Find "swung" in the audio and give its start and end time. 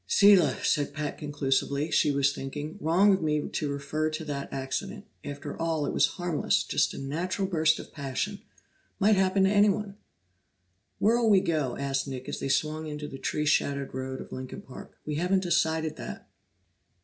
12.49-12.87